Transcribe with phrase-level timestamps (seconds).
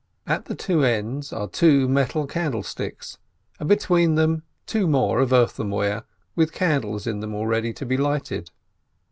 [0.25, 3.19] At the two ends are two metal candle sticks,
[3.59, 8.49] and between them two more of earthenware, with candles in them ready to be lighted.